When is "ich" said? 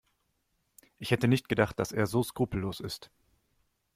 0.97-1.11